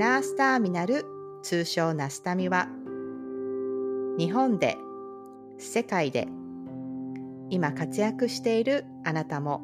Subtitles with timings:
[0.00, 1.04] ナースターミナル
[1.42, 2.68] 通称ナスタミは
[4.16, 4.78] 日本で
[5.58, 6.26] 世界で
[7.50, 9.60] 今活躍しているあなたも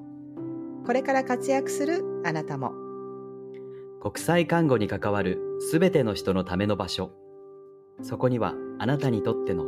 [0.85, 2.75] これから活躍するあなたも。
[4.03, 7.13] 国際看護に関わるすべての人のための場所。
[8.03, 9.65] そこにはあなたにとっての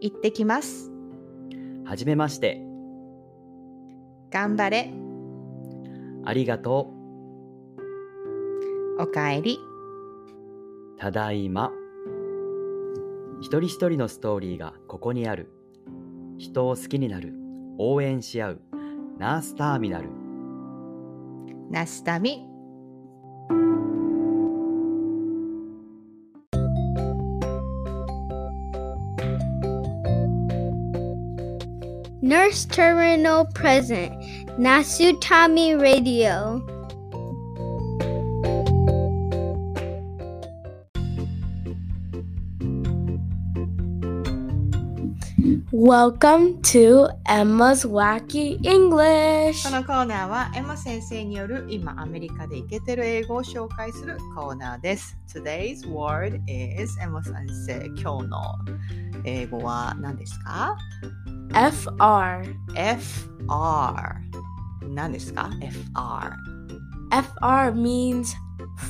[0.00, 0.90] 行ってきます。
[1.84, 2.62] はじめまして。
[4.30, 4.90] 頑張れ。
[6.24, 6.99] ありがと
[9.00, 9.58] おかえり。
[10.96, 11.72] うただいま。
[13.40, 15.50] 一人一人のストーリーがここにある。
[16.36, 17.32] 人を好きになる。
[17.78, 18.60] 応援し合う。
[19.16, 20.10] ナースターミナル。
[21.70, 22.46] ナスタミ。
[32.22, 34.12] Nurse Terminal Present,
[34.58, 36.60] Nasutami Radio.
[45.84, 49.64] Welcome to Emma's Wacky こ English.
[49.72, 55.16] のコーナーはエマ先生による今アメリカでイケてる英語を紹介するコーナーです。
[55.26, 58.40] Today's word is エマ先生今日の
[59.24, 60.76] 英語は何ですか
[61.54, 62.44] ？FR.
[63.48, 64.16] ?FR
[64.86, 65.48] 何ですか
[65.94, 66.32] ?FR
[67.10, 68.34] FR means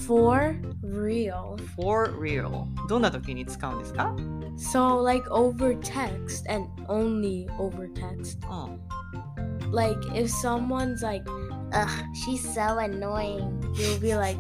[0.09, 1.57] for real.
[1.77, 4.13] for real どんな時に使うんですか？
[4.61, 8.41] So, like over text and only over text.
[8.47, 9.73] うん。
[9.73, 11.25] Like, if someone's like,
[11.73, 14.39] ugh, she's so annoying, you'll be like,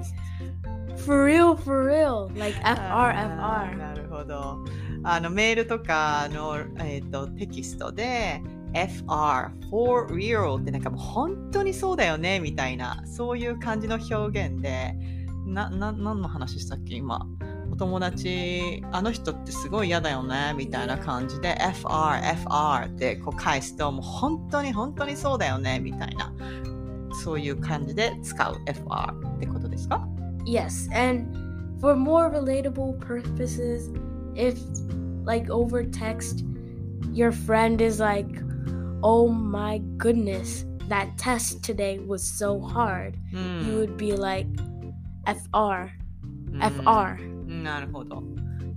[0.98, 2.30] for real, for real.
[2.36, 3.78] Like, FR, FR.
[3.78, 4.64] なるほど。
[5.02, 8.42] あのメールとかの、えー、とテキストで
[8.74, 14.94] FR for real ってなんかもう本当にそうだよねみたいなそういう感じの表現で
[15.46, 26.33] なな何の話したっけ今お友達あの人ってすごい嫌だよねみたいな感じで FR FR ってこう返すともう本当に本当にそうだよねみたいな
[27.23, 30.07] そういう感じで使う FR ってことですか
[30.45, 31.25] Yes, and
[31.81, 33.89] for more relatable purposes,
[34.35, 34.57] if
[35.25, 36.45] like over text,
[37.11, 38.27] your friend is like,
[39.01, 44.47] oh my goodness, that test today was so hard, う you ん would be like,
[45.25, 45.89] FR,
[46.53, 47.17] うん FR.
[47.62, 48.22] なるほど。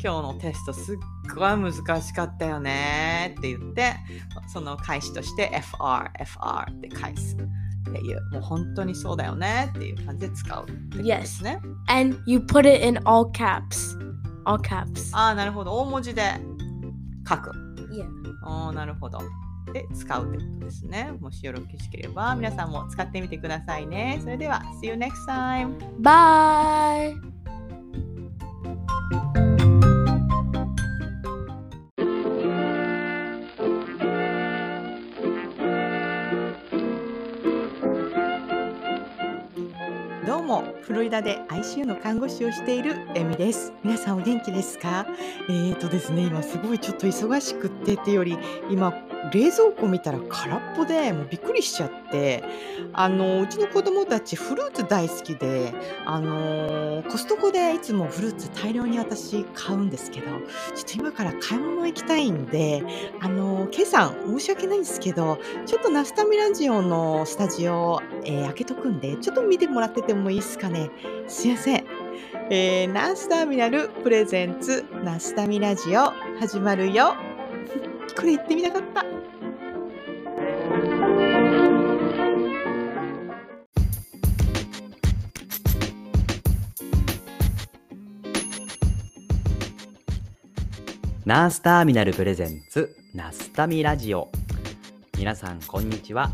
[0.04, 0.98] 今日のテストすっ
[1.34, 3.96] ごい難しかったよねって言って、
[4.52, 11.60] その返しとして FR、FR って返すっていう、もう本当にそうだよねっていう感じで使うってことですね。
[11.88, 13.98] And you put it in all caps.
[14.46, 15.16] All caps.
[15.16, 15.74] ああ、なるほど。
[15.74, 16.34] 大文字で
[17.28, 17.52] 書く。
[17.92, 18.08] Yeah.
[18.44, 19.20] ああ、なるほど。
[19.72, 21.12] で、使うってことですね。
[21.20, 24.20] もしよろしければ、皆さんも使ってみてくださいね。
[24.22, 25.78] それでは、See you next time!
[26.02, 27.33] Bye.
[40.86, 43.72] フロリダで ICU の看護師をしているエミです。
[43.86, 45.06] 皆さんお元気ですか？
[45.50, 48.38] えーとですね今すごいちょっと忙しくってっていうより
[48.70, 48.92] 今
[49.32, 52.44] 冷蔵庫見たら空っぽでもうびっくりしちゃって
[52.94, 55.74] あのうちの子供たちフルーツ大好きで
[56.06, 62.84] あのコストコでいつもフルーツ大量に私買うんですけどちょっと今から買い物行きたいんで
[63.20, 70.90] あのケイさん申し訳ないんですけどちょっとナスタミラジオのスタジオ、えー開けとくんで、ちょっと見てもらっててもいいですかね。
[71.28, 71.86] すいません。
[72.50, 77.16] えーナスターミナルプレゼンツナスタミラジオ始まるよ。
[78.16, 79.04] これ言ってみたかった。
[91.26, 94.30] ナースターミナルプレゼンツナスタミラジオ。
[95.18, 96.32] 皆さんこんにちは。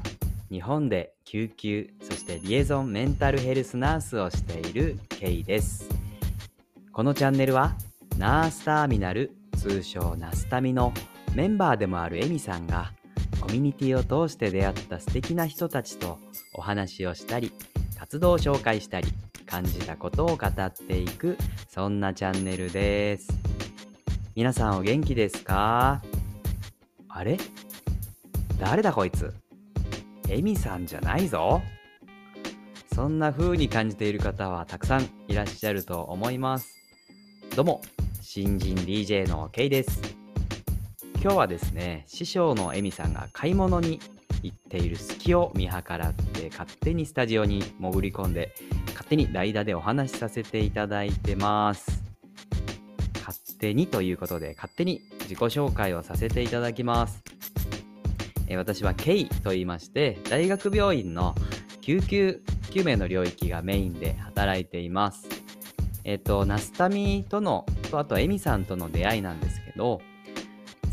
[0.49, 5.87] 日本で救急そしてリエゾンメンタルヘルスナースをしているケイです。
[6.91, 7.75] このチャンネルは
[8.17, 10.91] ナースターミナル通称ナスタミの
[11.35, 12.91] メンバーでもあるエミさんが
[13.39, 16.19] コミュニティを通して出会った素敵な人たちと
[16.53, 17.51] お話をしたり
[17.97, 19.07] 活動を紹介したり
[19.45, 21.37] 感じたことを語っていく
[21.67, 23.29] そんなチャンネルです。
[24.35, 26.01] 皆さんお元気ですか？
[27.07, 27.37] あれ？
[28.59, 29.33] 誰だこいつ？
[30.29, 31.61] エミさんじゃないぞ。
[32.93, 36.75] そんな風に感じている方はたくさんいらっしゃると思います。
[37.55, 37.81] どうも
[38.21, 40.18] 新人 DJ のケイです。
[41.21, 43.99] 今日はですね師匠のエミさんが買い物に
[44.41, 48.55] 言っている隙を見計らって勝手にスタジオに潜り込んで
[48.93, 52.01] 勝手に代打でお話しさせていただいてます。
[53.15, 57.21] 勝手にということで勝手に自己紹介をさせていただきます。
[58.47, 61.35] え私はケイと言いまして大学病院の
[61.81, 62.41] 救急
[62.71, 65.27] 救命の領域がメインで働いています。
[66.05, 70.01] えっ、とナスタミとのとあとエミさんとの出会いなんですけど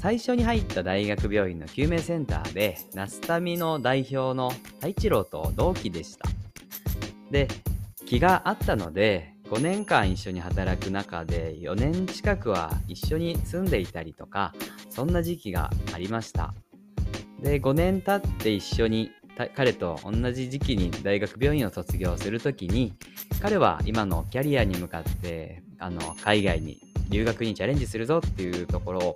[0.00, 6.28] 最初に入った大学病院の救命センターでナスタミの代表の太一郎と同期でした。
[7.30, 7.48] で
[8.04, 14.54] 気があったので5年間一緒に働く中で4年近くは一緒に住んでいたりとか
[14.90, 16.54] そんな時期がありました。
[17.40, 19.10] で5年経って一緒に
[19.54, 22.94] 彼と同じ時期に大学病院を卒業するときに
[23.40, 29.14] 彼は今のキャリアに向かってあの海外に留学にチャレンジするぞっていうところを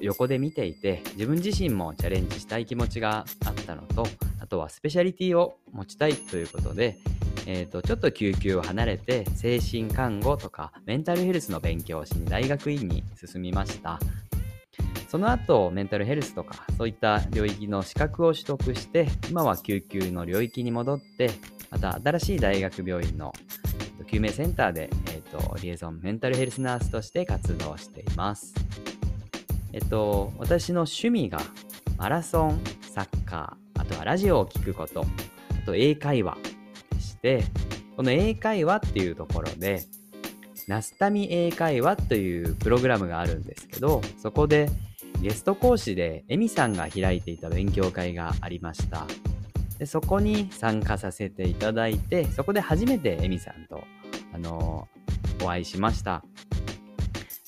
[0.00, 4.06] 横で見ていて自分自身もチャレンジしたい気持ちがあったのと
[4.40, 6.98] あとはスペシャリティを持ちたいということで、
[7.46, 13.98] えー、とちょっと救急を離れて精神看護とかメンタルヘルスの勉強をしに大学院に進みました。
[15.08, 21.30] その後メンタルヘルスとかそういった領域の資格を取得して今は救急の領域に戻って
[21.70, 23.32] また新しい大学病院の
[24.08, 28.54] 救命センターで、えー、とリエゾンメンタルヘルスナースとして活動しています。
[29.76, 31.38] えっと、私の趣味が
[31.98, 36.38] マラソン、サッカー、あとはラジオを聴くこと、あと英会話
[36.94, 37.44] でして、
[37.94, 39.84] この英会話っていうところで、
[40.66, 44.70] ナスタミ英会話というプログラムがあるんですけど、そこで
[45.20, 49.06] ゲスト講師でエミさんが開いていた勉強会がありました。
[49.78, 53.84] でそこに参加させていただいて、そこで初めてエミさんと、
[54.32, 54.88] あの
[55.42, 56.24] お会いしました。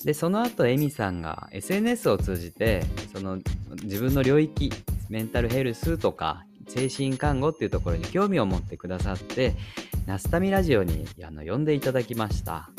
[0.05, 3.39] でその後エミさんが SNS を通じてその
[3.83, 4.73] 自分の領域
[5.09, 9.55] メンタルヘルスとか精神看護っていうところに興味を持ってくださって
[10.07, 12.71] ナスタミラジオにあの呼んでいただきました。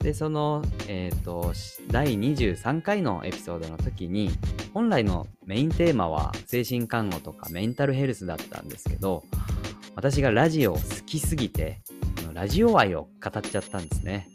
[0.00, 1.52] でその、えー、と
[1.92, 4.32] 第23回のエピソードの時に
[4.74, 9.22] 本来のメインテーマは精神看護とかメンタルヘルスだったんですけど
[9.94, 11.82] 私がラジオ好きすぎて
[12.32, 14.28] ラジオ愛を語っちゃったんですね。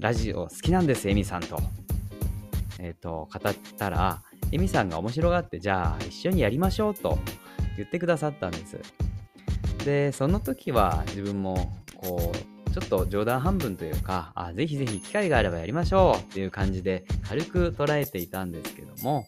[0.00, 1.58] ラジオ好きなんです、エミさんと。
[2.78, 7.18] えっ、と、語ったら、エミさんが面白がって、じゃあ一緒にやりましょうと
[7.76, 8.78] 言ってくださったんです。
[9.84, 19.26] で、その時は自分も、こう、ちょっと冗談半分というか、あ、ぜひぜひ機会があればやりましょうっていう感じで軽く捉えていたんですけども、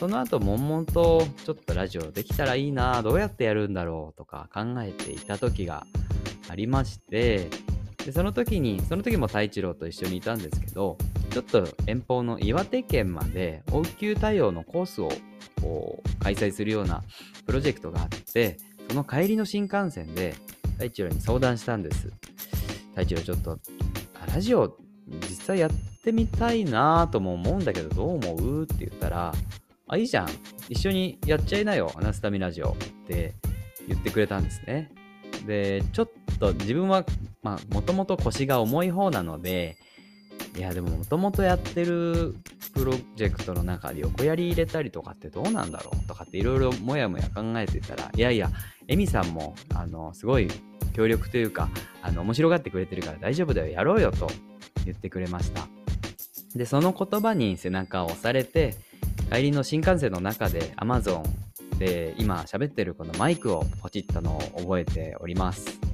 [0.00, 5.86] その後、悶々とちょっとラジオできたらいいな、どうやってやるんだろうとか考えていた時が
[6.48, 7.48] ありまして、
[8.04, 10.98] でその時にその時も太一郎と一緒にいたんですけど
[11.30, 15.10] ちょっと遠方の岩手県まで応急対応のコースを
[15.60, 17.02] こう開催するような
[17.46, 18.56] プロジェクトがあって
[18.88, 20.34] その帰りの新幹線で
[20.72, 22.10] 太一郎に相談したんです。
[22.90, 23.58] 太一郎ちょっと
[24.34, 24.76] ラジオ
[25.28, 25.70] 実際やっ
[26.04, 28.62] てみたいなとも思うんだけどどう思う？
[28.64, 29.32] って言ったら
[29.88, 30.28] あいいじゃん。
[30.68, 32.76] 一緒にやっちゃいなよアナスタミラジオっ
[33.06, 33.34] て
[33.88, 34.90] 言ってくれたんですね。
[35.46, 37.04] でちょっと自分は
[37.42, 39.76] まあもともと腰が重い方なので
[40.56, 42.34] いやでももともとやってる
[42.74, 48.50] プロジェクトの中で横やり入れたりとかってどうなんだろうとかっていろいろもやもや考えてたらいやいや
[48.88, 50.48] エミさんもあのすごい
[50.94, 51.68] 協力というか
[52.02, 54.28] あの面白がってくれてるから大丈夫だよやろうよと
[54.84, 55.66] 言ってくれました。
[56.54, 58.76] でその言葉に背中を押されて
[59.30, 61.22] 帰りの新幹線の中で Amazon
[61.78, 65.91] で今喋ってるこのマイクをポチったのを覚えております。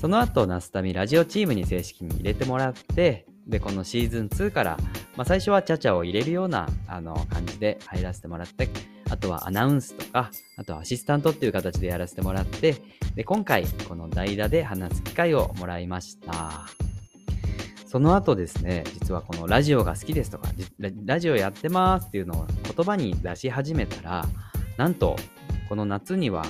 [0.00, 4.76] その後ナスタミラジオチームに正式に入れてもらってでこのシーズン2から、
[5.16, 8.68] まあ、最初はチャチャを入れるようなあの感じで入らせてもらって
[9.10, 12.76] あとはアナウンスとかあとはアシスタントっていう形でやらせてもらって
[13.16, 16.66] で今回この代打で話す機会をもらいました。
[17.84, 20.50] その後ですね実はこのラジオが好きですとか
[21.06, 24.26] ラジオやってますっていうのを言葉に出し始めたら
[24.76, 25.16] なんと
[25.70, 26.44] この夏には、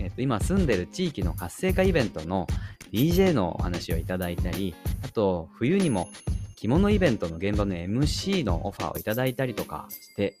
[0.00, 2.48] えーと今住んでる地域の活性化イベントの
[2.92, 6.08] DJ のお話をいただいたりあと冬にも
[6.56, 10.36] 着物イベントの現場の MC のオファーをいただいたりとかして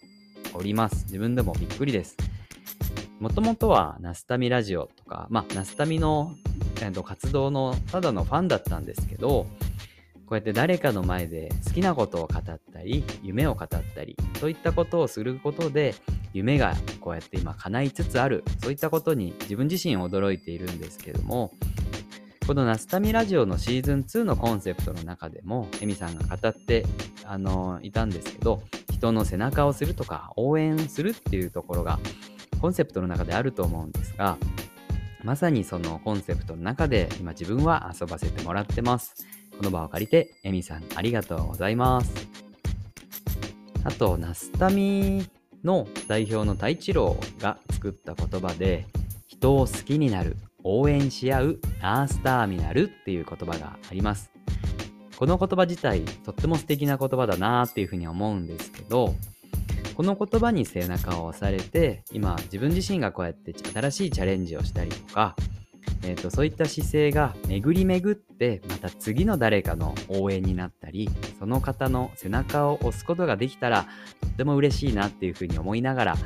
[0.52, 1.04] おります。
[1.04, 2.16] 自分でもびっくりです。
[3.20, 6.34] もともとはナスタミラジオとか、まあ、ナスタミの、
[6.82, 9.46] えーと活動のただのファンだったんですけど
[10.30, 15.94] こうやって誰かの前で好きなことを語ったり夢を語ったりそういったことをすることで
[16.32, 18.44] 夢がこうやって今叶いつつある。
[18.62, 21.52] そういったことに自分自身驚いているんですけども
[22.50, 26.84] このナスタミラジオのシーズン2のコンセプトの中でもエミさんが語って
[27.24, 32.00] あのいたんですけど人の背中をするとか応援するっていうところが
[32.60, 34.36] コンセプトの中であると思うんですが、
[35.22, 39.14] まさにそのコンセプトの中で今自分は遊ばせてもらってます。
[39.56, 42.12] この場を借りて、エミさんありがとうございます。
[43.84, 45.24] あと、ナスタミ
[45.62, 48.88] の代表の太一郎が作った言葉で、
[49.28, 54.30] 人を好きになる、応援し合う、ナースターミナルっていう言葉があります。
[55.16, 59.14] この言葉自体、とっても素敵な言葉だなっていうふうに思うんですけど、
[59.94, 65.36] この言葉に背中を押されて、今自分自身がこうやって新しいチャレンジをしたりとか、
[66.02, 73.86] えーと、そういった姿勢が巡り巡ってまた次の誰かの応援になったりその方の背中を押すことができたら
[74.20, 76.16] とっても嬉しいなっていうふうに思いながら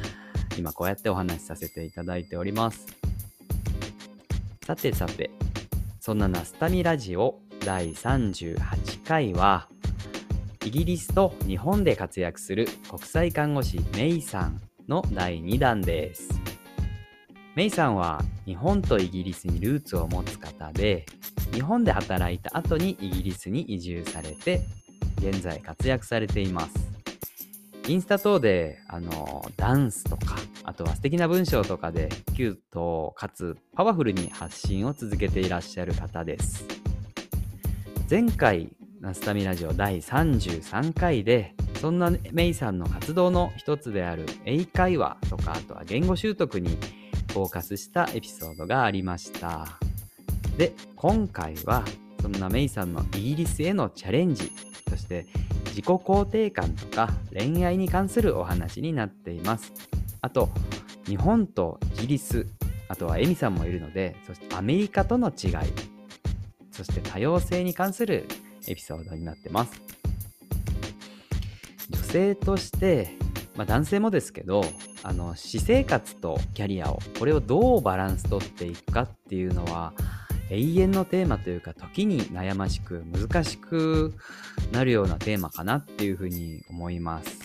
[0.56, 2.86] 今こうやってお話しさせていただいております
[4.64, 5.30] さてさて
[6.00, 8.56] そんなナスタミラジオ第38
[9.06, 9.68] 回は
[10.64, 16.40] イギリスと日本で活躍する国際看護師メイさんの第2弾です。
[17.54, 21.04] メイさんは日本とイギリスにルーツを持つ方で
[21.52, 24.62] 日本で働いた後にイギリスに移住されて
[25.18, 26.93] 現在活躍されています。
[27.86, 36.64] インスタ等であのダンスとかあとは素敵な文章とかでキュートかつパワフルに発信を続けていらっしゃる方です
[38.10, 46.78] 前回ナスタミラジオ第33回でそんなメイさんの活動の一つである英会話とかあとは言語習得に
[47.34, 49.66] フォーカスしたエピソードがありました。
[50.56, 51.84] で、今回は
[52.22, 54.52] そんなメイさんのイギリスへのチャレンジ、
[54.88, 55.26] そして
[55.74, 59.72] 自己肯定感とか恋愛に関するお話になっています。
[60.20, 60.48] あと、
[61.04, 62.46] 日本とイギリス、
[62.86, 65.50] あとはエミさんもいるので、そしてアメリカとの違い、
[66.70, 68.28] そして多様性に関する
[68.68, 69.82] エピソードになってます。
[71.90, 73.08] 女性として
[73.56, 74.64] まあ、男性もですけど
[75.02, 79.92] あの私生活とキャリアをこれをどうバランスとっていくかっていうのは
[80.54, 84.14] 永遠のテーマというか時に悩ましく難しく
[84.72, 87.38] なるようなテーマかなっていうふうに思います。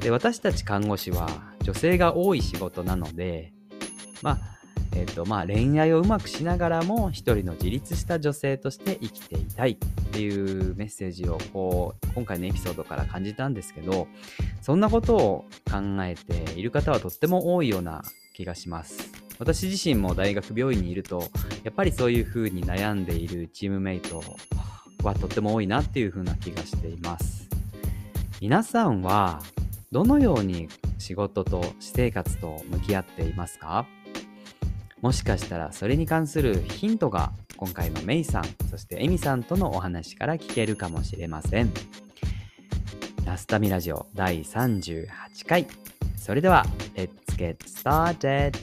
[0.00, 1.28] で私たち看護師は
[1.62, 3.52] 女性が多い仕事なので
[4.22, 4.54] まあ
[4.96, 9.76] えーとまあ、恋愛をうまくしながらも一人の自立した女性として生きていたいっ
[10.12, 14.06] ていうメッセージをこう今回のエピソードから感じたんですけど
[14.62, 19.23] そんなことを考えている方はとっても多いような気がします。
[19.38, 21.28] 私自身も大学病院にいると
[21.62, 24.22] やっぱりそういうふうに悩んでいるチームメイト
[25.02, 27.48] はとっても多いなっていうふうな気がしています
[28.40, 29.42] 皆さんは
[29.90, 33.86] どのように仕事と私生活と向き合っていますか？
[35.00, 41.70] もしかしたらそれに関するヒントが今回のメイさん、そしてエミさんとのお話から聞けるかもしれません。
[43.24, 45.06] ラスタミラジオ第38
[45.46, 45.66] 回。
[46.16, 46.64] それでは、
[46.96, 48.58] Let's get started!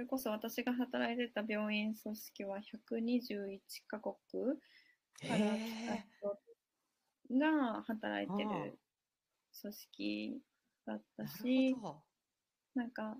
[0.00, 5.38] れこそ私が働いてた病院組織は121カ国から来
[5.86, 6.04] た
[7.28, 8.78] 人が働いてる
[9.60, 10.38] 組織
[10.86, 11.76] だったなし。
[12.74, 13.16] なんか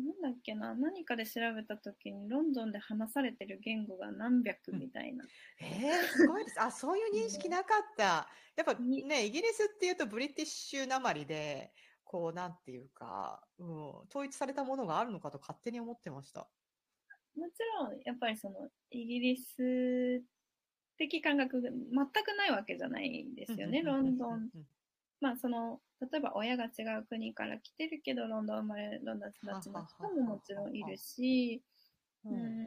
[0.00, 5.24] なんだっけな何かで調べた時にロンドンで話されてる言語が何百みたいな、
[5.60, 6.60] えー、すごいです。
[6.60, 8.04] あ、そういう認識なかった。
[8.56, 11.72] やっぱにね、イギリスっていうとブリティッシュなまりで、
[12.10, 16.48] こう、なんていうか、うん、統一されたものがあるのかと勝手に思ってました。
[17.36, 20.24] もちろんやっぱりそのイギリス
[20.98, 21.80] 的感覚が全
[22.24, 24.50] くないわけじゃないんですよね、ロンドン。
[25.20, 31.62] まあその例えば親が違う国から来てるけどロンドン生まれロンドン育ちの人ももちろんいるし、
[32.24, 32.62] ううん。
[32.62, 32.66] ん、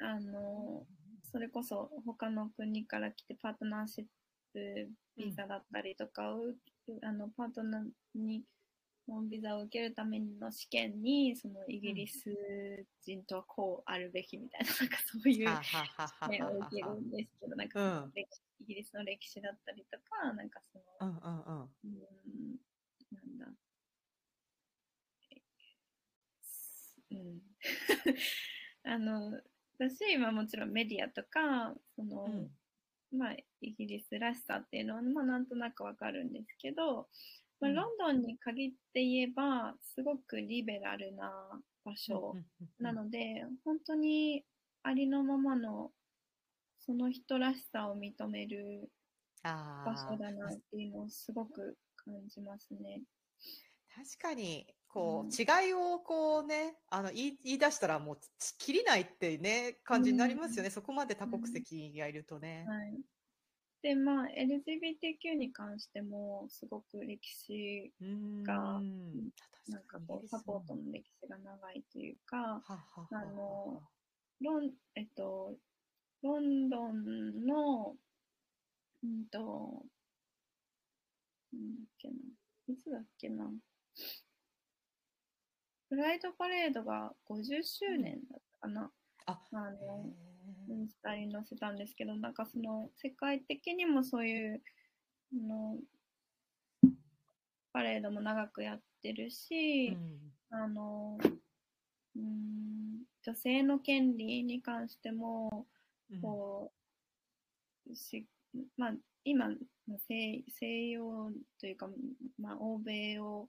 [0.00, 0.84] あの
[1.30, 4.04] それこそ他の国から来てパートナーシッ
[4.52, 6.40] プビザだったりとかを、
[7.02, 8.42] あのパートナーに
[9.08, 12.24] のビザを受けるための試験にそのイギリス
[13.04, 15.48] 人とはこうあるべきみたいな,、なんかそういう
[16.28, 21.68] 試験をは受けるんですけどなんかその歴史イギリスの歴史だったりとかなんかその、うんうんうん。
[21.84, 22.56] うん
[23.12, 23.46] なんだ。
[27.12, 27.40] うん。
[28.84, 29.40] あの、
[29.78, 32.50] 私はもちろんメディアとか、その、
[33.12, 37.08] まあ、イギリスらしさっていうのは、まあ、なんとなくわかるんですけど、
[37.60, 41.32] まあ、ロンドンに限って言えば、すごくリベラルな
[41.84, 42.34] 場所
[42.78, 44.44] なので、本当に
[44.82, 45.90] ありのままの
[46.78, 48.90] その人らしさを認める
[49.42, 53.02] 場所だなっていうのをすごく感じますね。
[53.94, 58.18] 確かにこう、うん、違いをこうねあの言い言い出したらもう
[58.58, 62.64] 切りないってね感じになりますよね、うん、そこまで多国籍がいるとね。
[62.66, 62.98] はい、
[63.82, 67.92] でまあ LGBTQ に関してもすごく歴史
[68.42, 68.80] が
[69.68, 73.82] なんかこうサポートの歴史が長いというかあの
[74.40, 75.52] ロンえっと
[76.22, 77.94] ロンドンの
[79.04, 79.82] うんと
[81.52, 82.14] なんだっけな
[82.68, 83.44] いつだっけな
[85.88, 88.90] プライドパレードが50周年だったかな。
[89.26, 90.06] ああの
[90.68, 94.62] インスタに載せたんですけど、なんかその世界的にもそういう
[95.32, 95.76] の
[97.72, 99.96] パレードも長くやってるし、
[100.50, 101.18] うん、あの
[102.16, 105.66] うん女性の権利に関しても
[106.22, 106.72] こ
[107.86, 108.24] う、うん、し
[108.76, 108.92] まあ、
[109.24, 109.48] 今
[110.08, 111.88] 西西洋というか、
[112.40, 113.48] まあ、欧米を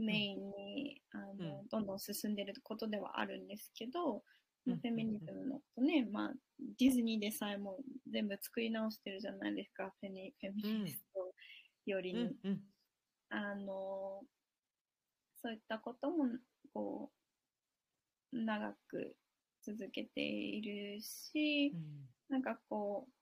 [0.00, 4.22] メインに、あの、どんどん進んでることではあるんですけど、
[4.64, 6.32] フェミニズムのことね、まあ、
[6.78, 7.78] ディズニーでさえも
[8.10, 11.34] 全部作り直してるじゃないですか、フェミフェミニスト
[11.86, 12.36] よりに。
[13.30, 14.22] あの、
[15.42, 16.26] そういったことも、
[16.74, 17.10] こ
[18.32, 19.16] う、長く
[19.62, 21.72] 続けているし、
[22.28, 23.12] なんかこう、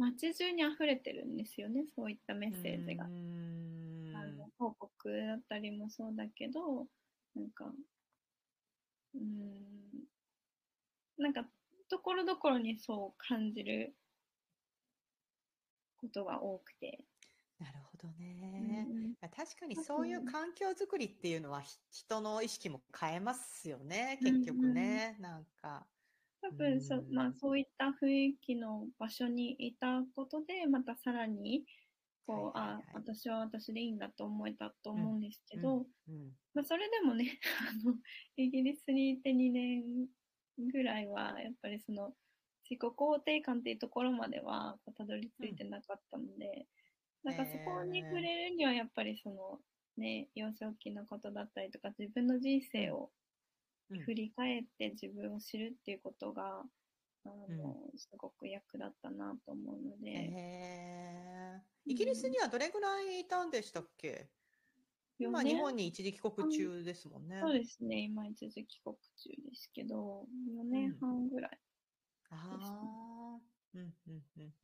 [0.00, 3.06] 街中に溢れてるんですよね、そういったメッセージが。
[4.62, 6.86] 広告だったりもそうだけど、
[7.34, 7.72] なんか、
[9.14, 10.04] うん、
[11.18, 11.44] なんか、
[11.88, 13.94] ところどころにそう感じる
[15.96, 17.04] ことが多くて。
[17.58, 25.86] なるほどね、うん、確かにそういう環境づくりっていうのは人の意識も変えますよね、結局ね、うん、なんか。
[26.40, 31.64] 多分そ、まあ、そういった雰囲気の場所にいたことで、またさらに、
[32.26, 35.86] こう、あ、私は私でいいんだと思えたと思うんですけど、
[36.54, 37.38] まあ、それでもね、
[37.84, 37.96] あの、
[38.36, 39.82] イギリスにいて2年
[40.58, 42.14] ぐらいは、やっぱりその、
[42.68, 46.66] 自己肯定感っていうところまではたどり着いてなかったので、
[47.24, 49.60] うん、なんかそこに触れるにはやっぱりその、
[49.96, 53.10] ね、幼少期のことだったりとか、自分の人生を
[53.90, 56.62] 振り返って自分を知るっていうことが、
[57.24, 60.10] あの、うん、すごく役立ったなと思うので。
[60.10, 60.30] へ
[61.92, 64.30] イギリスにはどれぐらいいたんでしたっけ、
[65.18, 67.40] うん、今、日本に一時帰国中ですもんね。
[67.40, 71.58] そうですね、今一時帰国中ですけど、4年半ぐらい、ね。
[72.30, 73.40] うん、ああ。
[73.74, 74.22] うんうん。
[74.36, 74.54] うん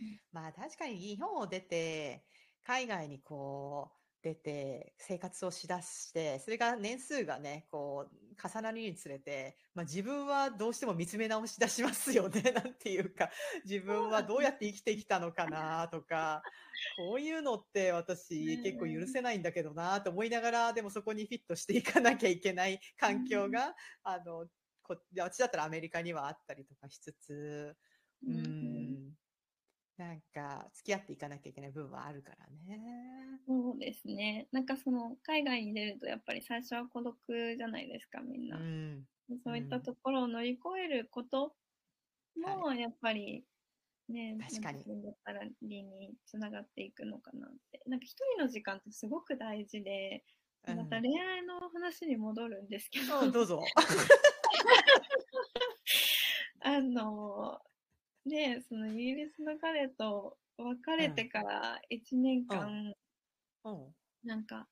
[0.00, 2.24] うん、まあ確かに日本を出て
[2.64, 13.30] 海外にこう出て生活をしだして、それが年数がね、こう、重なるにつれて、まあ自分はどうしても見つめ直し出しますよね、 なんていうか、
[13.64, 16.42] 自分はどうやって生きてきたのかなとか、
[16.96, 24.48] こういうのって私結構許せないんだけどなと思いながら、でもそこにフィットしていかなきゃいけない環境が、あの、
[24.82, 27.76] こ私だったらアメリカにはあったりとかしつつ、
[28.26, 28.75] うん、
[29.96, 33.40] なんか、付き合っていかなきゃいけない部分はあるからね。
[33.46, 34.48] そうですね。
[34.52, 37.16] なんかその、海外に出るとやっぱり最初は孤独
[37.56, 38.58] じゃないですか、みんな。
[38.58, 39.04] うん、
[39.42, 41.54] そういったところを乗り越えること
[42.36, 43.46] も、やっぱり、
[44.08, 44.78] ね、確かに。
[44.78, 47.82] 自分だったら理につながっていくのかなって。
[47.86, 50.24] なんか一人の時間ってすごく大事で、
[50.66, 53.20] また恋愛の話に戻るんですけど。
[53.20, 53.62] うん、どうぞ。
[56.60, 57.60] あの、
[58.26, 62.92] で、そのイギリスの彼と別れてから1年間、
[63.64, 64.66] うん、なんか、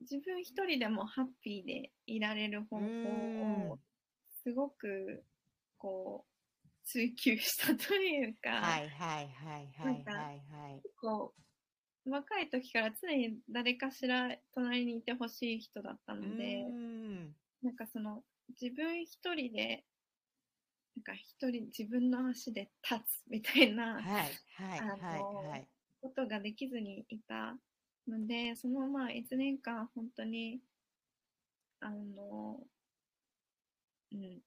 [0.00, 3.78] 自分一人でもハッピーでいられる方法を、
[4.42, 5.22] すごく、
[5.76, 6.30] こう、
[6.84, 10.82] 追求したというか、はいはいはいはいはいはい。
[10.98, 11.34] こ
[12.06, 16.64] う、若い時から常に誰かしら隣にいてほしい人だったので、
[17.62, 18.22] なんかその、
[18.60, 19.84] 自分一人で
[20.96, 25.66] なんか一人自分の足で立つみたいな、はいはいあの、はい、
[26.00, 27.56] ことができずにいた
[28.08, 30.60] ので、そのまあ1年間本当に、
[31.80, 32.58] あの、
[34.12, 34.38] うん、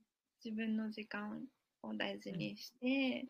[0.44, 1.42] 自分の時間
[1.82, 3.26] を大事にして、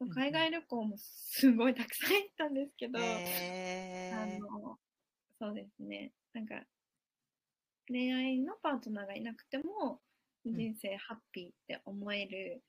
[0.00, 4.78] うん、海外旅行もすごいたくさん行ったんですけど、えー、あの、
[5.40, 6.54] そうですね、なんか、
[7.88, 9.98] 恋愛のパートナーがいなくてもん
[10.52, 12.64] 人生ハッピーって思える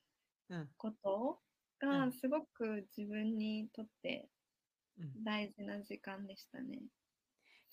[0.50, 0.76] うん。
[0.78, 1.44] こと
[1.90, 4.32] うんがすごく自分にとって
[4.98, 5.20] うん。
[5.26, 6.80] 大事な時間でしたね。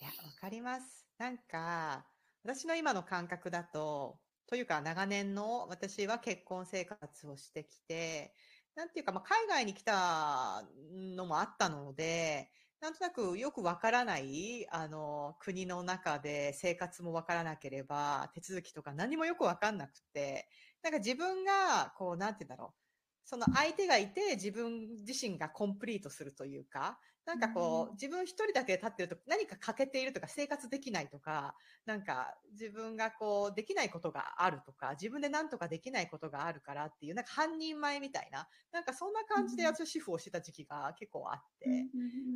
[0.01, 1.09] いや、わかります。
[1.19, 2.11] なんか、
[2.43, 8.35] 私の今の感覚だと、というか長年の私は結婚生活をしてきて、
[8.75, 20.49] なんていうか、まあ、海外に来たのもあったので、なんとなくよくわからない、あの、国の中で生活もわからなければ、手続きとか何もよくわかんなくて、
[20.83, 22.86] なんか自分が、こう、なんて言うんだろう。
[23.27, 27.99] その相手がいて自分自身がコンプリートするというか、なんかこう、うん。
[28.01, 39.77] 自分一人だけ立ってると何か欠けているとか生活できないとか、なんか自分がこうできないことがあるとか、自分で何とかできないことがあるからっていう、なんか半人前みたいな、なんかそんな感じでうん。
[39.77, 41.89] 私は主婦をしてた時期が結構あって、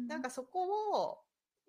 [0.08, 1.18] なんかかそこを、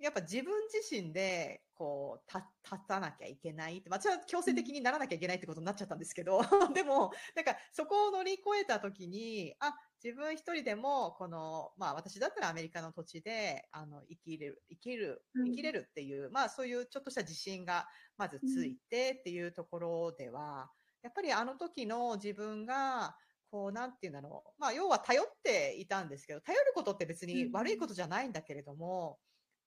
[0.01, 6.41] やっぱ自分自身で、こう、立立たなきゃいけないって、まあ、私は強制的にならなきゃいけないってことになっちゃったんですけど、
[6.73, 15.45] でも、なんかそこを乗り越えたときに、あ、自分一人でも、この、まあ私だったらアメリカの土地で、あの、生きれる、生きる、うん。
[15.45, 17.87] 生きれるっていう、まあそういうちょっとした自信が
[18.17, 23.15] まずついてっていうところでは、やっぱりあの時の自分が、
[23.49, 24.61] こう、なんていうんだろう。
[24.61, 29.19] まあ、要は頼っていたんですけど、頼ることって別に悪いことじゃないんだけれども、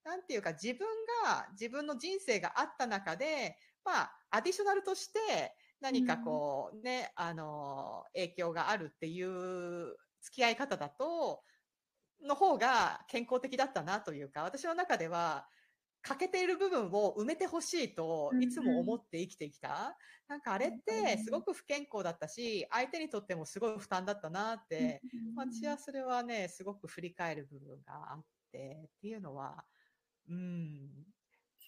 [0.05, 0.87] なんていうか自分
[1.25, 11.43] が、自分の人生があった中で、まあ、アディショナルとして何かこう、ね、あの、影響があるっていう付き合い方だと、
[12.23, 15.49] の方が健康的だったなというか、私の中では、
[16.05, 19.97] 欠けている部分を埋めてほしいといつも思って生きてきた。
[20.29, 21.31] なんかあれってす。
[21.31, 25.03] ごく不健康だったし、相手にとってもすごい負担だったなって、
[25.35, 29.65] 私はそれはね、すごく振り返る部分があってっていうのは、
[30.29, 31.07] うん、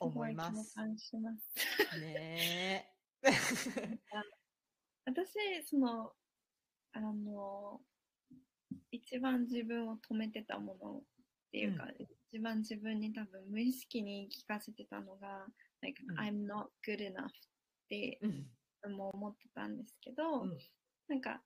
[0.01, 0.75] 思います。
[0.75, 2.01] 共感します。
[2.01, 2.87] ね
[3.23, 3.31] え。
[5.05, 5.33] 私、
[5.65, 6.13] その、
[6.93, 7.81] あの、
[8.91, 11.03] 一番自分を止めてたものっ
[11.53, 11.87] ていうか、
[12.31, 15.47] 一番自分に多分無意識に聞かせてたのが、
[15.83, 16.19] like, うん。
[16.19, 17.31] I'm not good enough っ
[17.89, 18.29] てう
[18.89, 18.93] ん。
[18.93, 20.59] も思ってたんですけど、うん。
[21.09, 21.43] なんか、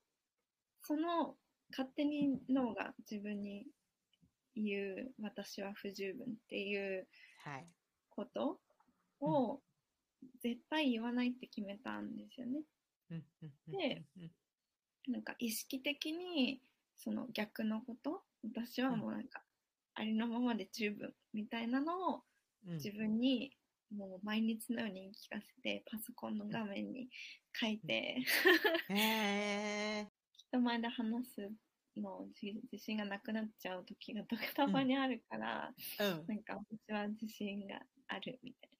[0.81, 1.37] その
[1.71, 3.65] 勝手に脳が自分に
[4.55, 7.07] 言う私は不十分っていう
[7.43, 7.67] はい。
[8.09, 8.59] こと
[9.19, 9.61] を
[10.43, 12.61] 絶対言わないって決めたんですよね。
[13.67, 14.31] でうん
[15.07, 16.61] なんか意識的に
[16.95, 19.41] その逆のこと私はもうなんか
[19.95, 22.23] ありのままで十分みたいなのを
[22.67, 23.51] うん自分に
[23.91, 27.09] もう毎日のように聞かせてパソコンの画面に
[27.53, 28.17] 書いて
[30.49, 31.51] 人前で話す
[31.97, 34.23] の自自信がなくなっちゃう時が
[34.55, 36.55] たまにあるから、うんなんか
[36.87, 38.71] 私は自信があるみたい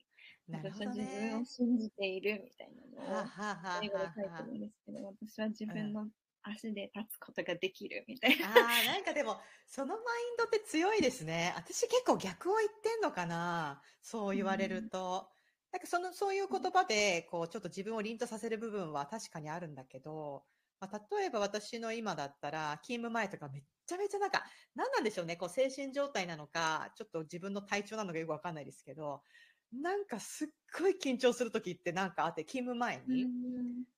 [0.48, 1.46] ななるほど私は自分ねを。
[1.46, 3.32] 信じているみたいなのを
[3.82, 6.10] 英語で書いてるんですけど、私は自分の
[6.44, 8.48] 足で立つことができるみたいな。
[8.48, 11.54] ああ、なんかでも、そのマインドって強いですね。
[11.56, 15.30] 私結構逆を言ってんのかなそう言われると。
[15.72, 20.46] なんかその、そういう言葉で、こう、ちょっと自分を凛とさせる部分は確かにあるんだけど、
[20.82, 29.22] まあ、例えば私の今だったら、勤務前とかめっちゃめちゃなんか、何なんでしょうね、こう、精神状態なのか、ちょっと自分の体調なのかよくわかんないですけど、
[29.72, 30.48] なんかすっ
[30.80, 33.30] ごい緊張するときってなんかあって、勤務前に。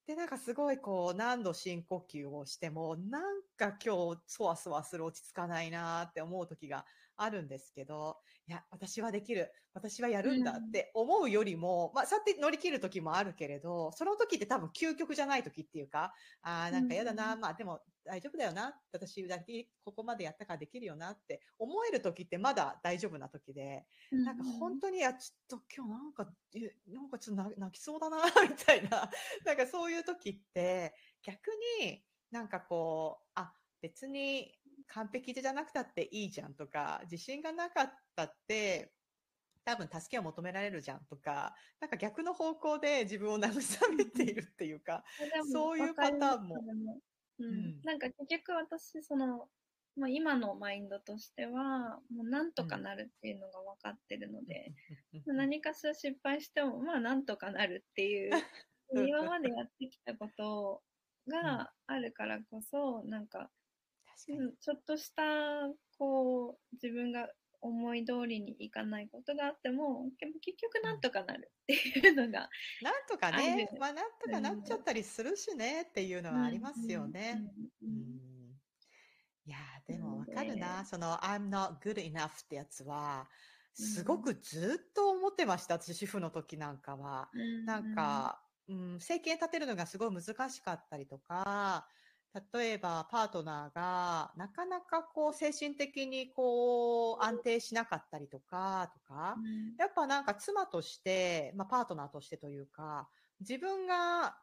[0.07, 6.85] で、なんかすごいこう、何度深呼吸をしても、なんか今日、そわそわする落ち着かないなーって思う時が
[7.17, 9.51] あるんですけど、いや、私はできる。
[9.73, 18.75] 私はやるんだって思うよりも、まあ、そうやって乗り切る時もあるけれど、その時って多分究極じゃない時っていうか、ああ、なんかやだな、うんまあでも大丈夫だよな。
[18.91, 29.09] 私だけここまでやったからできるよなって思える時ってまだ大丈夫な時で、なんか本当に、いや、ちょっと今日なんか、えなんかちょっと泣泣きそうだな、 みたいな。
[29.45, 31.47] なんかそういう時って、逆
[31.79, 34.53] になんかこう、あ、別に
[34.87, 38.93] 完璧じゃなくたっていいじゃんとか、自信がなかったって、
[39.65, 45.03] 多分助けを求められるじゃんとか、なんか逆の方向で自分を慰めているっていうか、
[45.41, 46.65] そういうパターンも。
[47.39, 47.45] うん。
[47.45, 47.75] うん。
[47.83, 49.49] なんか結局私、その、
[49.95, 54.73] まあ、今のマインドとしては、もうなんとかなるっていうのが分かってるので、
[55.25, 58.31] 何かしら失敗しても、まあなんとかなるっていう、
[58.93, 60.83] 今までやってきたこと
[61.27, 63.51] があるからこそ、なんか、
[64.27, 64.57] 確かに。
[64.59, 65.23] ちょっとした、
[65.97, 67.27] こう、自分が
[67.61, 72.49] 思い通りにいかないことがあっても、けど結局なんとかなるっていうのが、
[72.81, 77.35] なんとかねまあなんとかなっちゃったりするしねっていうのはありますよね。
[77.37, 78.33] うんうんうんうん
[79.45, 80.85] いやー、でもわかるな。
[80.85, 83.27] その、I'm not good enough ってやつは、
[83.73, 85.73] すごくずっと思ってました。
[85.75, 87.29] 私、主婦の時なんかは。
[87.65, 91.85] なんか、うん、生計立てるのがすごい難しかったりとか、
[92.53, 104.39] 例えばパートナーがなかなかこう精神的にこう安定しなかったりとか、とか、うんやっぱなんか妻として、まあパートナーとしてというか、自分が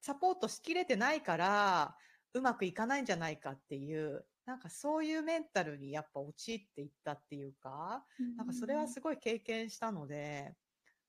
[0.00, 1.96] サポートしきれてないから、
[2.34, 8.04] うまくいかないんじゃないかっていう、なんかそういうメンタルにやっぱ陥っていったっていうか、
[8.36, 10.56] なんかそれはすごい経験したので、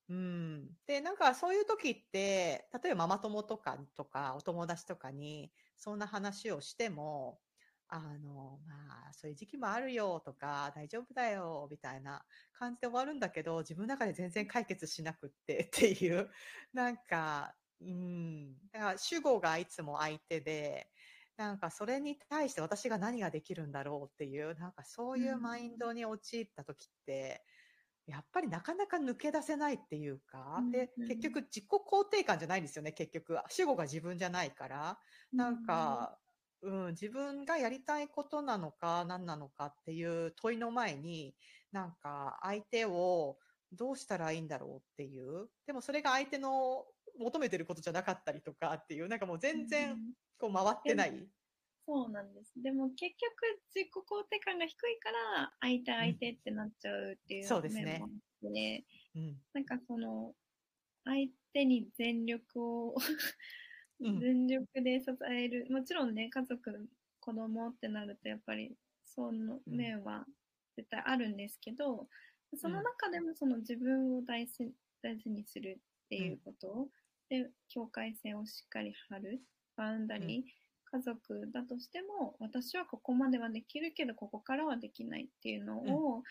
[0.10, 0.69] うん。
[0.88, 5.51] で、なんかそういう時って、例えばママ友とかとかお友達とかに
[5.82, 7.41] そんな話をしても、
[7.88, 16.30] あの、まあ、そういう時期もあるよとか、大丈夫だよ、みたいな感じで終わるんだけど、自分の中で全然解決しなくって っていう、
[16.74, 18.54] なんか、うん。
[18.72, 20.91] だから主語がいつも相手で、
[21.38, 27.44] なんかそれに対して私が何ができるんだろうっていう、なんかそういうマインドに陥った時って、
[28.12, 33.38] やっぱりなかなか抜け出せないっていうか、うんで、うん結局自己肯定感じゃないんですよね、結局。
[33.47, 35.00] 主語が自分じゃないから。
[35.32, 36.19] なんか、
[36.62, 41.36] うん、自分がやりたいことなのか何なのかっていう問いの前に、
[41.71, 43.38] なんか相手を
[43.71, 45.50] どうしたらいいんだろうっていう。
[45.65, 46.86] でもそれが相手の
[47.17, 51.28] 求めてることじゃなかったりとかっていう、なんかもう全う然んこう回ってない。
[51.91, 52.54] そうなんです。
[52.56, 57.84] でも結局自己肯定感が低いから相手相手ってなっちゃうっていうそうですね。
[57.84, 59.36] 面もあって、うん。
[59.54, 60.32] なんかその
[61.04, 62.95] 相手に全力を
[63.99, 64.19] うん。
[64.21, 68.71] 全力で支える、もちろんね家族子供ってなるとやっぱり
[69.04, 70.25] その面は
[70.77, 72.08] 絶対あるんですけど、
[72.56, 74.71] その中でもその自分を大事
[75.04, 76.88] 大事にするっていうこと、
[77.30, 79.41] で境界線をしっかり張る。
[79.77, 80.43] バウンダリー、
[80.91, 86.23] 家族だとしても私はここまではできるけどここからはできないっていうのを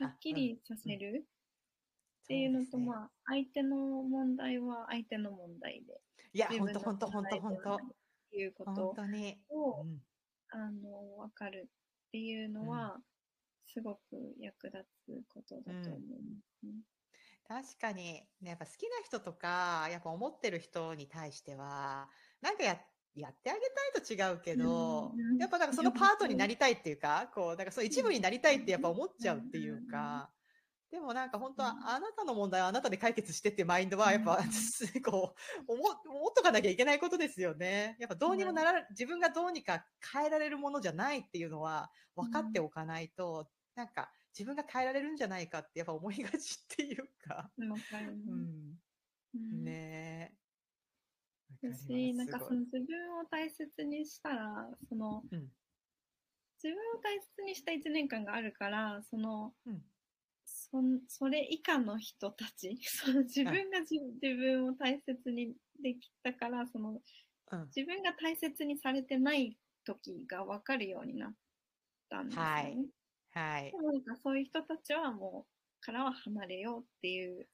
[0.00, 6.00] はっきりさせるっていうのと、まあ相手の問題は相手の問題で
[6.34, 7.78] いや、本当本当本当本当っ
[8.30, 8.82] ていうこ本と。
[9.50, 10.02] をうん。
[10.50, 12.96] あの分かるっていうのは、
[13.66, 14.00] すごく
[14.40, 16.72] 役立つことだと思いますね。
[17.46, 22.08] 確かに、ね、やっぱ好きな人とか、やっぱ思ってる人に対しては、
[22.40, 22.80] なんかや、
[23.14, 30.32] やってあげたいと違うけどやっぱなんかそのパートになりたいっていうか、こう、なんかその一部になりたいってやっぱ思っちゃうっていうか、
[30.90, 31.88] でもなんか本当はうん。
[31.88, 34.38] あなたの問題はあなたで解決してっていうマインドはやっぱ
[35.04, 35.34] こ
[35.68, 37.96] う思思っとかなきゃいけないことですよね。
[37.98, 47.50] やっぱどうにもなら、自分がどうにか変えられるものじゃないっていうのは分かっておかないと、なんか自分が変えられるんじゃないかってやっぱ思いがちっていうか。
[48.26, 48.78] うん。
[49.64, 50.43] ねえ。
[51.62, 55.48] 私、なんかその自分を大切にしたら、その、うん
[56.62, 59.82] 自分を大切にした1年間があるから、その、うん
[60.46, 67.02] そんそれ以下の人たち、 その自分が自自分を大切にできたから、その
[67.52, 67.66] うん。
[67.66, 71.34] 自分が大切にされてない時が分かるようになっ
[72.08, 72.50] たんですよね。
[72.50, 72.76] はい
[73.32, 73.78] はいで。
[73.78, 77.48] もなんかそういう人たちはもう、からは離れようっていう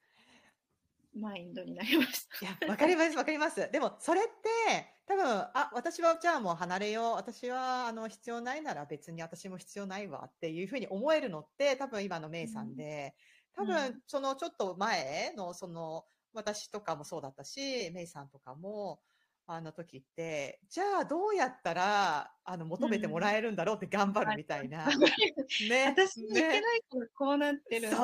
[1.13, 2.45] マインドになりました。
[2.45, 3.69] いや、わかります、わかります。
[3.71, 7.15] でも、それって、多分、あ、私はじゃあもう離れよう。
[7.15, 13.15] 私は、あの、必要ないなら別に私も必要ないわっていうふうに思えるのって、多分今のメイさんで、
[13.53, 19.01] 多う分、そのちょっと前の、その、私とかもそうだったし、メイさんとかも、
[19.47, 24.87] あの時って、じゃあどうやったら、あの、求めてもらえるんだろうって頑張るみたいな。
[24.87, 25.85] ね。
[25.87, 27.97] 私にいけねないからこうなってるんだ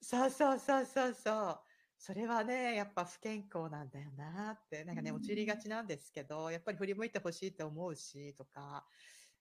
[0.00, 1.60] そうそうそうそうそう。
[2.06, 8.84] それはね、やっぱ不健康なんだよなって、なんかね、うん陥りがちなんですけど、やっぱり振り向いてほしいって思うし、とか、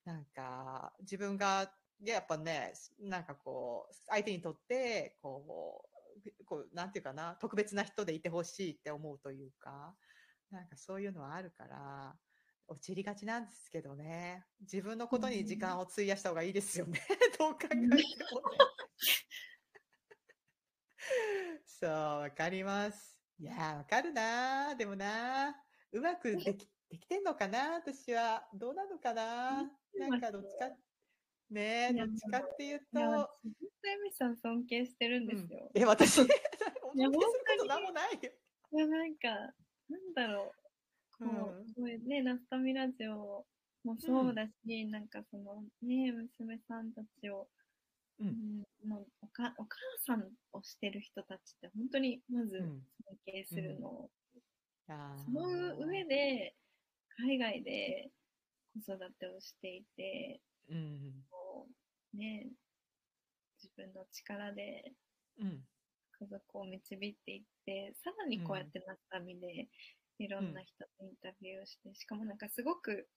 [0.05, 1.69] なんか、自分が、
[2.05, 2.71] やっぱね、
[3.01, 5.83] なんかこう、相手にとって、こ
[6.23, 9.93] う、こう、なんていうかな、特別な人でいてほしいって思うというか、
[10.49, 12.15] なんかそういうのはあるから、
[12.69, 17.01] 陥りがちなんですけどね、自分のことに時間を費やした方がいいですよね、
[17.37, 18.03] どう考えてもね。
[21.83, 23.19] そう、わかります。
[23.37, 24.77] いやー、わかるなー。
[24.77, 28.47] でもなー、うまくでき、できてんのかな私は。
[28.53, 29.69] どうなのかな？
[29.99, 30.69] なんかどっちか、
[31.49, 35.69] ねえ、どっちかっていうと、私、ずっとエミさん尊敬してるんですよ。
[35.75, 38.31] え、 私、尊敬することなんもないよ。
[38.71, 39.27] いや、なんか、
[39.89, 40.55] なんだろ
[41.19, 41.25] う。
[41.25, 43.45] こう、うんこういうね、ナスタミラジオ
[43.83, 47.49] もそうだし、なんかそのね、娘さんたちを、
[48.19, 48.27] うん。
[48.27, 52.81] うおかお母さんをしてる人たちって本当にまずうん。
[53.05, 53.87] 尊敬するの。
[53.89, 54.09] を、
[54.87, 55.25] あー。
[55.25, 56.55] その上で
[57.17, 58.11] 海外で
[58.73, 61.13] 子育てをしていて、うん。
[61.29, 61.67] こ
[62.13, 62.47] うね、
[63.61, 64.93] 自分の力で
[65.39, 65.63] うん。
[66.19, 69.67] 家族を導いていって、さらにこうやってなったみで、
[70.19, 73.09] いろんな人とインタビューをして、しかもなんかすごく、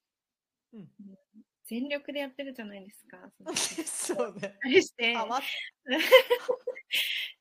[0.73, 0.89] うんうん
[1.69, 3.19] 全力でやってるじゃないですか。
[3.85, 4.57] そ うね。
[4.65, 5.11] あれして、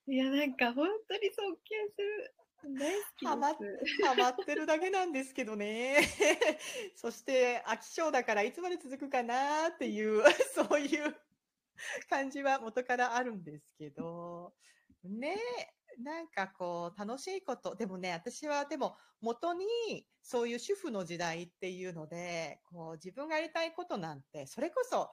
[0.07, 2.33] いや、なんか本当に尊敬する。
[2.79, 3.25] 大好き。
[3.27, 3.55] ハマっ
[4.43, 5.97] てるだけなんですけどね。
[6.95, 10.23] そして飽き性だからいつまで続くかなっていう、
[10.55, 11.15] そういう
[12.09, 14.55] 感じは元からあるんですけど、
[15.03, 15.37] ね
[15.97, 19.65] なんかこう楽しいこと、でもね、私はでも元に
[20.21, 25.11] そういう主婦の時代っていうので、こう自分がやりたいことなんて、それこそ、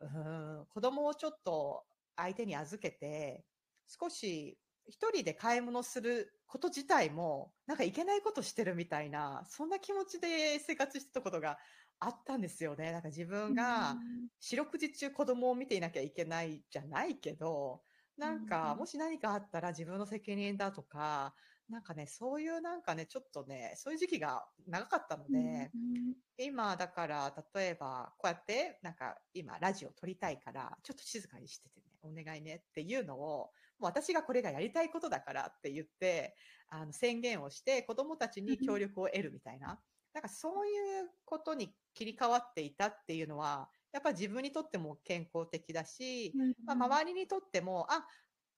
[0.00, 3.46] うーん、子供をちょっと相手に預けて、
[3.86, 11.58] 少し一人で買い物すること自体も、なんかいけないことしてるみたいな、そんな気持ちで生活してたことが
[11.98, 12.92] あったんですよね。
[12.92, 14.00] なんか自分が
[14.38, 17.82] 四六時中子供を見ていなきゃいけないじゃないけど、
[18.20, 21.34] なんかうんもし何かあったら自分の責任だとか、
[21.70, 36.34] なんかね、そういうなんかね、ちょっとね、そういう時期が長かったので、うん今だから例えばこうやってなんか今ラジオ撮りたいからちょっと静かにしててねお願いねっていうのをもう私がこれがやりたいことだからって言って
[36.70, 39.78] あの宣言をして子供たちに協力を得るみたいな。
[40.12, 40.70] なんかそうい
[41.02, 48.06] うことに切り替わっていたっていうのはやっぱり自分にとっても健康的だし、まあ、周りにとっても、あ、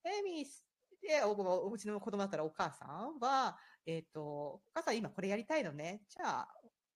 [0.05, 0.47] エミ
[1.03, 1.33] で、お
[1.67, 6.03] おうちの子供だったらお母さんは、えっ、と、お母さん今これやりたいのね。
[6.09, 6.49] じゃあ、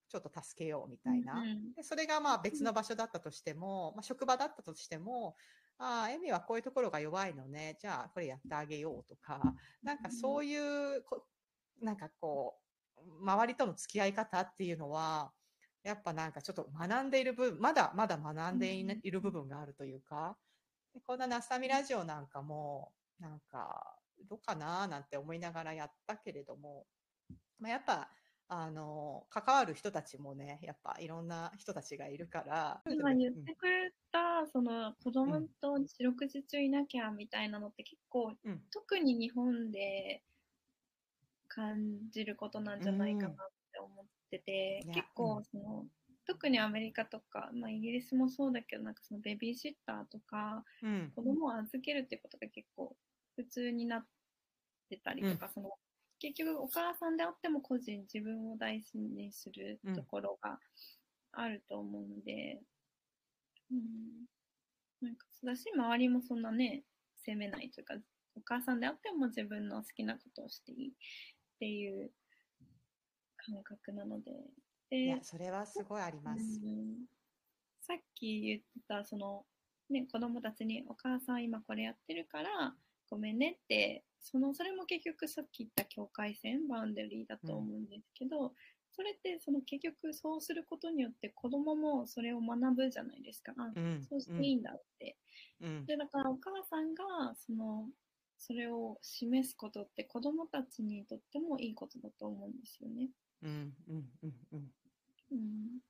[0.08, 1.40] ちょっと助けようみたいな。
[1.40, 5.36] うんでそれがまあ別の場所だったとしても、まあ、職場だったとしても、
[5.78, 7.76] ああ、エミはこういうところが弱いのね。
[7.80, 9.42] じゃあ、これやってあげようとか、
[9.82, 11.26] なんかそういうこ、
[11.82, 12.58] なんかこ
[12.96, 15.32] う、周りとの付き合い方っていうのは、
[15.86, 20.36] やっぱなんかちょっと学んでいる部分、まだまだ学んでい,、る部分があるというか、
[20.92, 23.96] でこんなナスタミラジオなんかも、なんか、
[24.28, 26.86] どうかななんて思いながらやったけれども、
[27.60, 28.10] まあ、やっぱ、
[28.48, 38.60] あの、関わる人たちもね、やっぱいろんな人たちがいるから、今言ってくれた、その子供と四六時中いなきゃみたいなのって結構、うん。
[38.72, 40.24] 特に日本で
[41.46, 43.34] 感じることなんじゃないかなっ
[43.72, 45.86] て思ってて、うんいや結構その、
[46.26, 52.96] 特にアメリカとか、まあ、イギリスもそうだけどなんかそのベビーシッターとかうん、子供を預けるってことが結構
[53.36, 54.04] 普通になっ
[54.90, 55.70] てたりとか、その
[56.18, 60.58] 結局お母さんであっても個人自分を大事にするところが
[61.32, 62.60] あると思うので、
[63.70, 64.26] うん、
[65.02, 66.82] なんかだし周りもそんなね
[67.24, 67.94] 責めないというか
[68.36, 70.92] お母さんであっても自分の好きなことをしていいっ
[71.58, 72.10] ていう
[73.52, 74.32] 感覚なので
[74.90, 76.60] でいや、それはすごいあります。
[76.64, 77.06] うん
[77.86, 79.44] さっき言ってたその、
[79.90, 82.74] ね、子供たちに「お母さん今これやってるから
[83.08, 88.54] ごめんね」ってそのそれも結局さっき言った境界線バウンダリーだと思うんですけど、
[88.90, 93.52] それってその結局そうすることによって子供もそれを学ぶじゃないですか。
[93.56, 95.16] あうん、そうしていいんだって。
[95.60, 97.88] うん、でだからお母さんがその
[98.38, 103.10] それを示すことって子供たちにとってもいいことだと思うんですよね。
[103.42, 104.72] うん、うん、うん、うん。
[105.30, 105.80] うん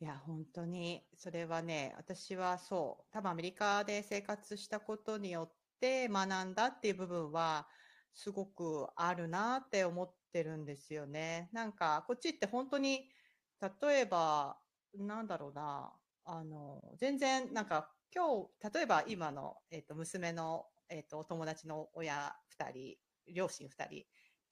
[0.00, 7.68] いや、本当に、それはね、私はそう、多分アメリカで生活したことによって学んだっていう部分は、
[8.12, 11.50] すごくあるなって思ってるんですよね。
[11.52, 13.10] なんか、こっちって本当に、
[13.82, 14.62] 例えば、
[14.94, 22.96] なんだろうな、あの、全然、なんか、今日、例えば今の、えっと、娘の、えっと、お友達の親二人、
[23.34, 24.06] 両親二人、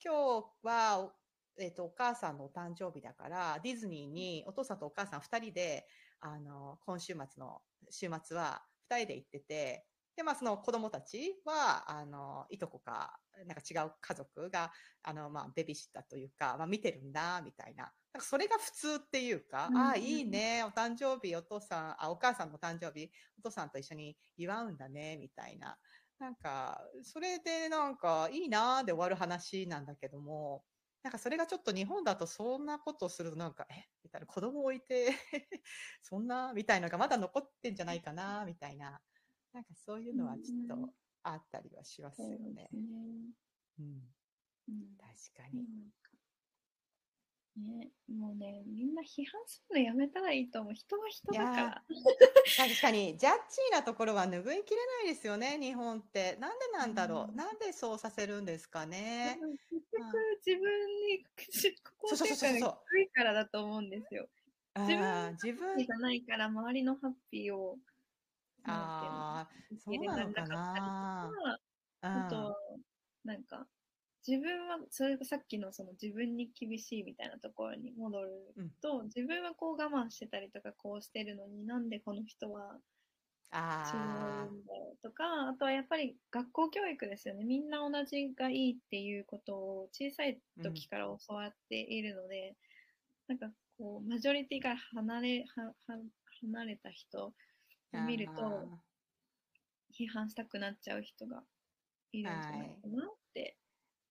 [0.05, 1.16] 今日は、
[1.59, 5.87] えっと、お母さんのお誕生日だから、ディズニーにお父さんとお母さん二人で、
[6.21, 17.92] あの、今週末の週末は二人で行ってて、で、まあ、その子供たちは、あの、いとこか、なんか違う家族が、あの、まあ、ベビーシッターというか、まあ、見てるんだ、みたいな。
[18.14, 25.79] なんかそれが普通っていうか、うんああ、いいね、お誕生日、お父さん、あ、お母さんのお誕生日、お父さんと一緒に祝うんだね、みたいな。
[26.19, 30.64] なんか、それでなんか、いいなーで終わる話なんだけども、
[31.07, 33.75] なんかそれがちょっと日本だとそんなことをするとなんか、え？
[34.03, 35.11] みたいな、子供置いて
[36.03, 39.01] そんなみたいのがまだ残ってんじゃないかなみたいな。
[39.53, 42.73] なんかそういうのはちょっとあったりはしますよね。
[43.79, 43.97] うん、
[44.69, 45.69] うん確かに。
[47.57, 50.75] ね、もうね、みんな批判するのやめたらいいと思う。
[50.75, 51.85] 人は人だから。
[52.57, 56.37] 確かに、ジャッジーなところは拭いきれないですよね、日本って。
[56.37, 57.31] なんでなんだろう。
[57.31, 59.39] うんなんでそうさせるんですかね。
[59.71, 64.29] 結局、自分に肯定感が低いからだと思うんですよ。
[64.75, 67.79] あ自分ー自分じゃないから、周りのハッピーを、
[68.65, 71.59] ああ、そうなのかな。
[72.03, 72.57] あとは、
[73.25, 73.67] なんか、
[74.27, 78.31] 自分は、それがさっきのその自分に厳しいみたいなところに戻る
[78.83, 82.81] と、自分はこう我慢してたりとかこうしてるのになんでこの人は
[83.85, 87.45] 違あうんだろうとか、あとはやっぱり学校教育ですよね。
[87.45, 92.57] みんな同じがいいっていうことを小さい時から教わっているので、
[93.29, 95.99] なんかこう、マジョリティから離れ、はは
[96.43, 97.35] 離れた人を
[97.93, 97.99] あ。
[98.01, 98.83] 見ると、あ
[99.99, 101.45] 批判したくなっちゃう人が
[102.12, 103.66] いるんじゃないかなってー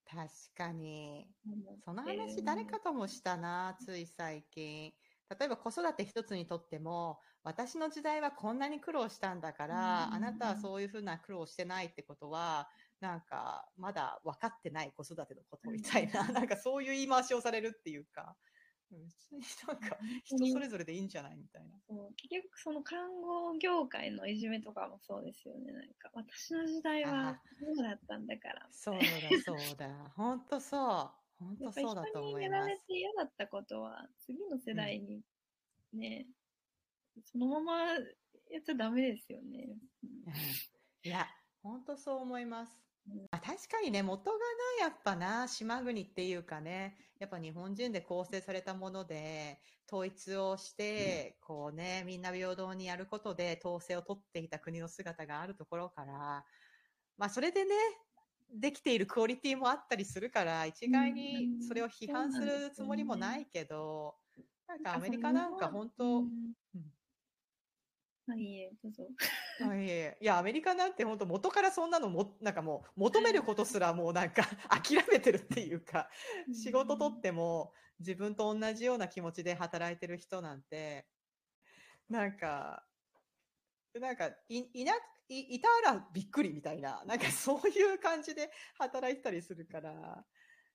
[0.05, 1.35] 確かに。
[1.83, 4.93] その話誰かともしたな、つい最近。
[5.39, 18.37] 例えば子育て一つにとっても、私の時代はこんなに苦労したんだから、うんあなたはそういうふうな苦労してないってことは、なんかまだ分かってない子育てのことみたいな、うんなんかそういう言い回しをされるっていうか、
[18.91, 21.74] うん別になんか人それぞれでいいんじゃないみたいな。
[22.15, 25.71] 結局その看護業界のいじめとかもそうですよね。
[25.71, 28.67] なんか私の時代はあそうだったんだから。
[28.71, 29.05] そうだ、
[29.43, 29.89] そうだ。
[30.15, 31.11] ほんとそう。
[31.39, 32.81] ほんとそうだと人思いますにやられて。
[32.87, 35.21] 嫌だったことは次の世代に
[35.93, 36.27] ね、
[37.23, 39.77] そのままやっちゃダメですよね。
[40.03, 40.33] うんうん
[41.03, 41.27] いや、
[41.61, 42.71] ほんとそう思います
[43.07, 43.27] うん。
[43.31, 44.37] あ確かにね、元が
[44.79, 49.59] な、やっぱな、島国っていうかね、やっぱ日本人で構成されたもので、
[49.91, 56.45] 統一をして、こうね、みんな平等にやることで統制を取っていた国の姿があるところから、
[57.17, 57.75] まあそれでね、
[58.49, 64.15] できているクオリティもあったりするから、一概にそれを批判するつもりもないけど、
[64.67, 66.53] なんかアメリカなんか本う当、ん
[68.27, 69.07] あ、いいえ、どうぞ。
[69.59, 76.09] あいえいえいや、アメリカなんて本当元からそんなのも、なんかもう求めることすらもうなんか 諦めてるっていうか、
[76.51, 81.07] 仕事取っても自分と同じような気持ちで働いてる人なんて、
[82.09, 82.87] なんか、
[83.93, 84.93] なんかい、いな、
[85.29, 90.25] いいたらびっくりみたいな、なんか そういう感じで働いてたりするから、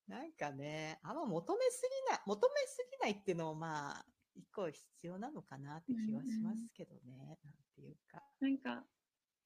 [0.07, 8.23] なんかね、あんま求めすぎない、求めすぎないっていうのもまあ、一個必要なのかなって気はしますけどね、なんていうか。
[8.41, 8.85] なんか、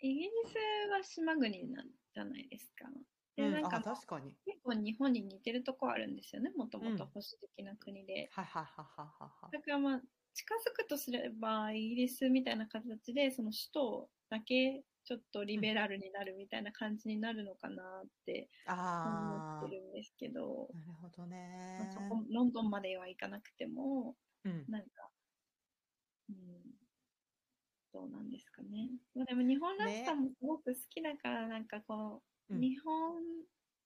[0.01, 2.89] イギリスは島国なんじゃないですか。
[3.37, 4.33] で、うんなんかあ、確かに。
[4.45, 6.53] 結構日本に似てるとこあるんですよね。
[6.57, 8.29] もともうんと保守的な国で。
[8.33, 9.51] はははははは。
[9.51, 10.03] だからまあ、
[10.35, 21.93] 近づくとすれば、イギリスみたいな形で、その首都だけちょっとリベラルになるみたいな感じになるのかなって思あってるんですけど、あ、なるほどまねあ。
[21.93, 24.65] そこロンドンまでは行かなくても、うん。
[24.69, 25.11] なんか、
[26.29, 26.37] うん、
[27.93, 28.91] どうなんですかね。
[29.15, 33.23] まあ、でも日本らしさもすごく好きだから、なんかこう、うん日本、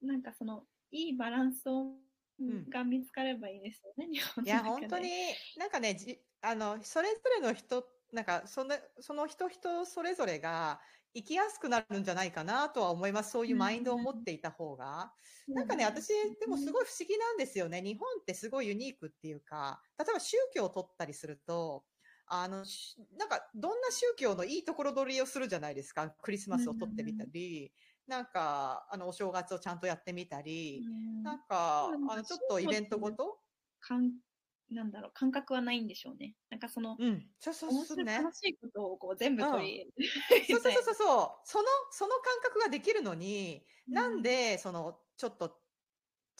[0.03, 1.95] なんかその、いいバランスを、
[2.43, 5.11] んが見つかればいいですよね、日本いや、本当に、
[5.57, 10.81] なんかね、じ、あの、それぞれの人、なんか、その、その人人それぞれが
[11.15, 13.31] 生きやすくなるんじゃないかなとは思います。
[13.33, 15.13] そういうマインドを持っていた方が。
[15.53, 16.09] なんかね、私、
[16.41, 17.83] でもすごい不思議なんですよね。
[17.83, 21.87] 日本ってすごいユニークっていうか、例えば宗教を取ったりすると、
[22.27, 26.11] あの、しなんか、どんな宗教のいいところ取りをするじゃないですか。
[26.11, 27.73] クリスマスを取ってみたり、
[28.07, 33.43] なんか、あの、お正月をちゃんとやってみたり、うんなんか、うんあの、ちょっとイベントごと。
[33.81, 34.21] 感
[34.71, 36.37] なんだろう、感覚はないんでしょうね。
[36.51, 37.31] なんかその、うん。
[37.39, 38.25] そうそうそうね。
[38.25, 39.95] 楽しいことをこう全部取り入れる
[40.51, 41.41] そうそうそうそう。
[41.45, 43.95] その、その感覚ができるのに、うん。
[43.95, 45.63] なんで、その、ちょっと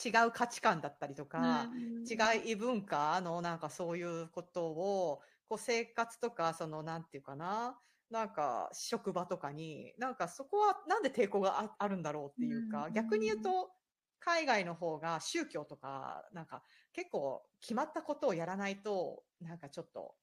[0.03, 12.93] 違う価値観だったりとか、うん違い異文化のなんかそういうことを、こう生活とか、その、なんていうかな、なんか職場とかに、なんかそこはなんで抵抗がああるんだろうっていうか、うん。
[12.93, 13.71] 逆に言うと、
[14.19, 16.63] 海外の方が宗教とか、なんか
[16.93, 20.15] 結構決まったことをやらないと、なんかちょっと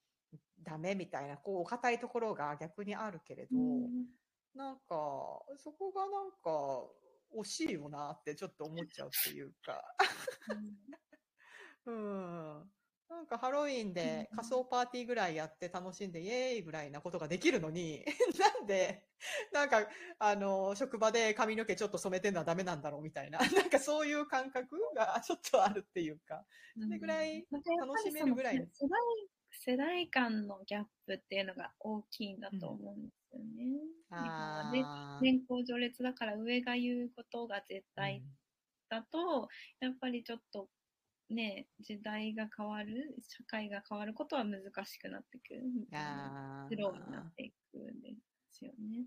[0.63, 4.07] ダメみたいな、こうお堅いところが逆にあるけれど、うん
[4.55, 4.87] なんか、
[5.59, 6.91] そこがなんか
[7.39, 9.83] 惜しいよなってちょっと思っちゃうっていうか。
[11.87, 12.71] うん。
[13.09, 18.05] なんかハロウィンでうん仮装パーティーぐらいやって楽しんでイエーイぐらいなことができるのに、
[18.39, 19.05] なんで、
[19.53, 19.89] なんか、
[20.19, 26.45] あの、職場で髪の毛ちょっと染めてんのはダメなんだろうみたいな、 なんかそういう感覚がちょっとあるっていうか。
[26.75, 29.01] それぐらい楽しめるぐらい世代
[29.51, 33.65] 世代間のギャップっていうのが大きいんだと思うんですよね。
[33.65, 35.25] 日本はねあー。
[35.25, 38.23] 年功序列だから上が言うことが絶対
[38.89, 39.49] だと、
[39.81, 40.69] やっぱりちょっと
[41.29, 45.63] ね、時代が変わる、社会が変わることは難しくなってくる
[45.93, 48.15] あスローになーっていくんで
[48.53, 49.07] すよね。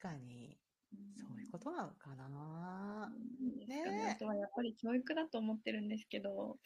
[0.00, 0.58] 確かに、
[0.92, 3.12] うんそういうことなのかな。
[3.12, 6.58] うんねねえあとはやっぱり教育だと思ってるんですけど、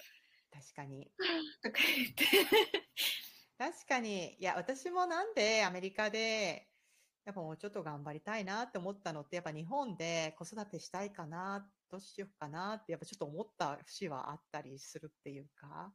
[0.51, 1.11] 確かに。
[1.63, 2.25] とか言って。
[3.59, 4.35] 確かに。
[4.35, 6.69] いや、私もなんでアメリカで、
[7.25, 15.93] やっぱもうちょっと頑張りたいなって思ったのって、やっぱ日本で子育てしたいかな、どうしようかなって、やっぱちょっと思った節はあったりするっていうか、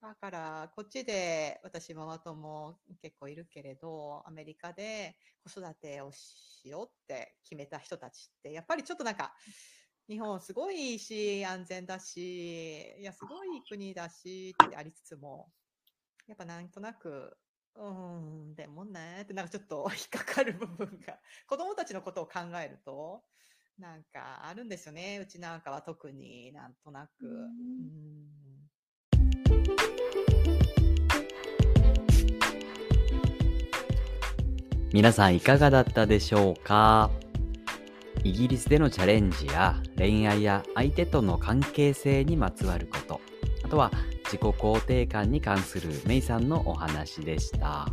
[0.00, 9.34] だから、こっちで私、ママ友結構いるけれど、アメリカで子育てをしようって決めた人たちって、やっぱりちょっとなんか、
[10.06, 15.50] 日本すごいし、安全だし、いや、すごい国だしってありつつも、
[16.26, 17.38] やっぱなんとなく、
[17.76, 21.18] うん、でもねってなんかちょっと引っかかる部分が、
[21.48, 23.24] 子供たちのことを考えると、
[23.78, 25.18] なんかあるんですよね。
[25.20, 27.26] うちなんかは特になんとなく。
[27.26, 27.48] うんうん
[34.92, 37.10] 皆さんいかがだったでしょうか？
[38.22, 43.20] イギリスでのチャレンジや恋愛や相手との関係性にまつわること、
[43.64, 43.90] あとは
[44.26, 47.88] 自己肯定感に関するメイさんのお話でした。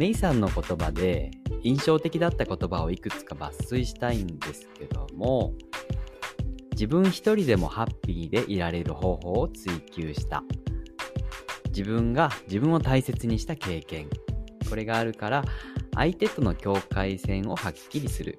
[0.00, 1.30] メイさんの言葉で
[1.62, 5.52] 印象的だった言葉をいくつか抜粋したいんですけども、
[6.72, 10.42] 自分一人でもハッピーでいられる方法を追求した。
[11.66, 14.08] 自分が自分を大切にした経験。
[14.70, 15.44] これがあるから
[15.94, 18.38] 相手との境界線をはっきりする。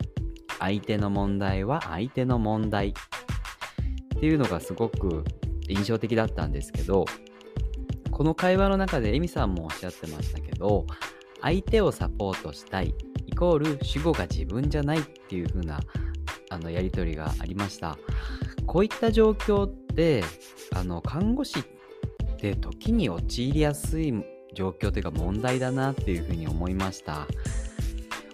[0.58, 2.88] 相手の問題は相手の問題。
[4.16, 5.24] っていうのがすごく
[5.70, 7.06] 印象的だったんですけど、
[8.10, 10.88] この会話の中でエミさんもおっしゃってましたけど、
[11.42, 12.94] 相手をサポートしたい、
[13.26, 15.80] イコール主語が自分じゃないっていう風な
[16.50, 17.98] あのやりとりがありました。
[18.66, 20.24] こういった状況って、
[20.76, 21.64] あの看護師っ
[22.38, 24.14] て時に陥りやすい
[24.54, 27.28] 状況というか問題だなっていうふうに思いました。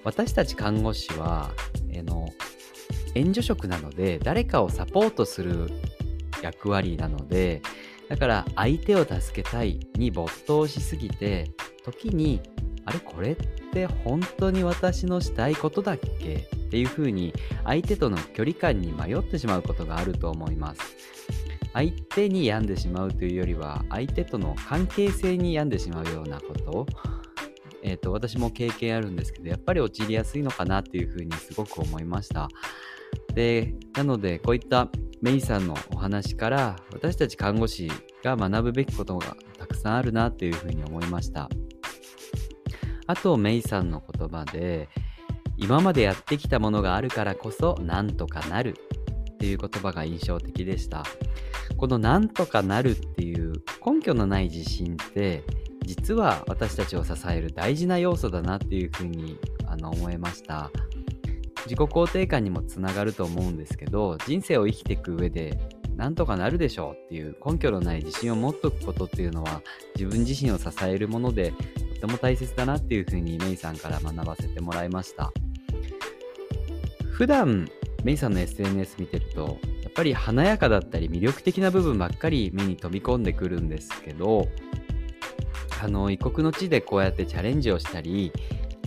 [0.03, 1.51] 私たち看護師は、
[1.91, 2.30] えの
[3.16, 5.70] 援助職なので誰かをサポートする
[6.41, 7.62] 役割なので
[8.10, 11.51] だから相手を助けたいに没頭しすぎて
[11.88, 12.41] 時に
[12.85, 13.35] あれこれっ
[13.71, 16.35] て本当に私のしたいことだっけ？
[16.35, 17.33] っていうふうに
[17.63, 20.81] 相手との距離感に迷ってしまうことがあると思います。
[21.73, 26.85] 相手に病んでしまうというよりは相手との関係性に病んでしまうようなこと。
[27.83, 32.49] えー、と私も経験あるんですけどやっぱり陥りやすいのかなっていうふうにすごく思いました。
[33.33, 34.89] でなのでこういった
[35.21, 37.89] メイさんのお話から私たち看護師
[38.36, 41.49] が学ぶべきことがたくさんあるなっていうふうに思いました。
[43.05, 44.89] あとメイさんの言葉で
[45.55, 48.75] 今までやってきたものがあるからこそなんとかなる
[49.32, 51.05] っていう言葉が印象的でした。
[51.78, 53.53] このなんとかなるっていう
[53.86, 55.43] 根拠のない自信って
[55.86, 60.69] 実は私たちを支える大事な要素だなっていうふうにあの思いました。
[61.63, 65.59] 自己肯定感にもつながると思うんですけど人生を生きていく上で
[65.97, 69.63] なんとかなるでしょうっていう根拠のない自信を持っておくことっていうのは
[69.95, 71.51] 自分自身を支えるもので
[71.95, 75.33] とても大切だなっていうふうにメイさんから学ばせてもらいました。
[77.09, 77.67] 普段
[78.03, 84.47] メイさんの SNS 見てるとやっぱり華やかだったり魅力的な部分ばっかり目に飛び込んでくるんですけど
[85.81, 88.31] あの異国の地でこうやってチャレンジをしたり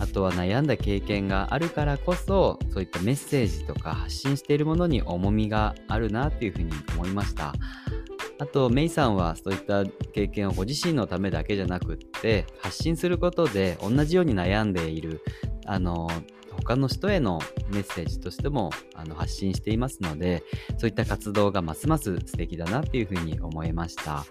[0.01, 7.53] あとは悩んだ経験があるからこそそういったメッセージとか発信しているものに重みがあるなっていうふうに思いました。
[8.39, 15.21] あとメイさんはそういった経験をご自身のためだけじゃなくって発信することで同じように悩んでいる
[15.67, 16.09] あの
[16.57, 17.39] 他の人への
[17.69, 20.43] メッセージとしてもあの発信していますので
[20.79, 24.25] そういった活動がますます素敵だなっていうふうに思いました。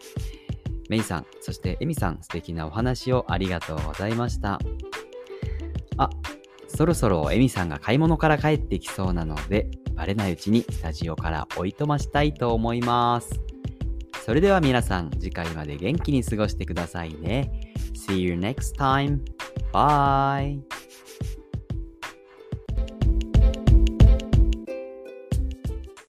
[0.88, 4.58] メイさんそしてエミさん素敵なお話をありがとうございました。
[6.04, 6.10] あ
[6.68, 13.40] そろそろエミさんが買い物から帰ってきそうなのでバレないうちにスタジオからおいとましたいと思います
[14.24, 17.70] それでは皆さん次回まで元気に過ごしてくださいね
[18.10, 19.20] See you next time.
[19.72, 20.62] Bye.